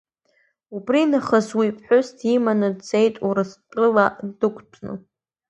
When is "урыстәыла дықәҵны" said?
3.27-4.93